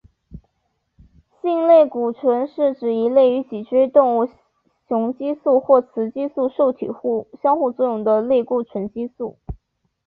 [1.39, 4.27] 性类固醇是指一类与脊椎动物
[4.87, 6.89] 雄激素或雌激素受体
[7.43, 9.37] 相互作用的类固醇激素。